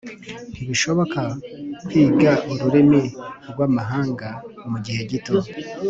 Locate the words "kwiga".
1.85-2.31